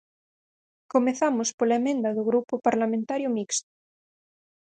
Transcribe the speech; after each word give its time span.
Comezamos 0.93 1.49
pola 1.57 1.79
emenda 1.81 2.09
do 2.17 2.23
Grupo 2.29 2.53
Parlamentario 2.67 3.29
Mixto. 3.37 3.71